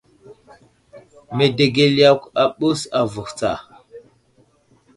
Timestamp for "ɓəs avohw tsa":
2.57-3.51